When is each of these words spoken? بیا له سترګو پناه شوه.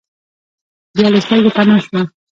بیا 0.95 1.07
له 1.13 1.19
سترګو 1.25 1.55
پناه 1.55 1.79
شوه. 1.85 2.01